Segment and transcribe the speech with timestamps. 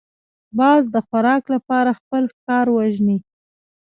[0.57, 3.17] باز د خوراک لپاره خپل ښکار وژني